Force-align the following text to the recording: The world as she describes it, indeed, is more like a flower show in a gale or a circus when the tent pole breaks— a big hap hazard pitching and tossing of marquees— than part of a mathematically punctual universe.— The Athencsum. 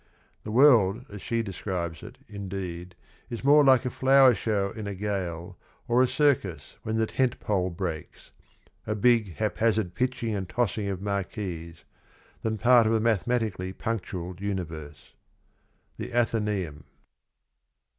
The 0.41 0.49
world 0.51 1.05
as 1.11 1.21
she 1.21 1.43
describes 1.43 2.01
it, 2.01 2.17
indeed, 2.27 2.95
is 3.29 3.43
more 3.43 3.63
like 3.63 3.85
a 3.85 3.91
flower 3.91 4.33
show 4.33 4.71
in 4.71 4.87
a 4.87 4.95
gale 4.95 5.59
or 5.87 6.01
a 6.01 6.07
circus 6.07 6.75
when 6.81 6.97
the 6.97 7.05
tent 7.05 7.39
pole 7.39 7.69
breaks— 7.69 8.31
a 8.87 8.95
big 8.95 9.35
hap 9.35 9.57
hazard 9.57 9.93
pitching 9.93 10.33
and 10.33 10.49
tossing 10.49 10.87
of 10.87 11.03
marquees— 11.03 11.83
than 12.41 12.57
part 12.57 12.87
of 12.87 12.93
a 12.93 12.99
mathematically 12.99 13.73
punctual 13.73 14.33
universe.— 14.39 15.13
The 15.99 16.09
Athencsum. 16.13 16.85